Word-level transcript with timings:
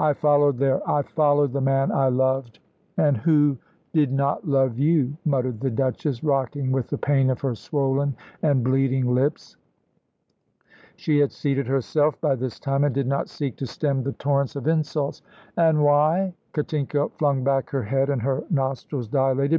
I 0.00 0.12
followed 0.12 0.58
there; 0.58 0.80
I 0.90 1.02
followed 1.02 1.52
the 1.52 1.60
man 1.60 1.92
I 1.92 2.08
loved" 2.08 2.58
"And 2.98 3.16
who 3.16 3.56
did 3.94 4.10
not 4.10 4.44
love 4.44 4.76
you," 4.76 5.16
muttered 5.24 5.60
the 5.60 5.70
Duchess, 5.70 6.24
rocking 6.24 6.72
with 6.72 6.88
the 6.88 6.98
pain 6.98 7.30
of 7.30 7.40
her 7.42 7.54
swollen 7.54 8.16
and 8.42 8.64
bleeding 8.64 9.14
lips. 9.14 9.56
She 10.96 11.20
had 11.20 11.30
seated 11.30 11.68
herself 11.68 12.20
by 12.20 12.34
this 12.34 12.58
time, 12.58 12.82
and 12.82 12.92
did 12.92 13.06
not 13.06 13.28
seek 13.28 13.54
to 13.58 13.68
stem 13.68 14.02
the 14.02 14.14
torrents 14.14 14.56
of 14.56 14.66
insults. 14.66 15.22
"And 15.56 15.84
why?" 15.84 16.34
Katinka 16.54 17.10
flung 17.10 17.44
back 17.44 17.70
her 17.70 17.84
head 17.84 18.10
and 18.10 18.20
her 18.22 18.42
nostrils 18.50 19.06
dilated. 19.06 19.56